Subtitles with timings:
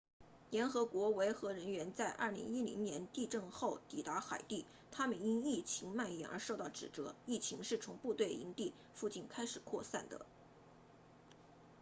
[0.49, 10.25] 联合国维和人员在2010年地震后抵达海地他们因疫情蔓延而受到指责疫情是从部队营地附近开始扩散的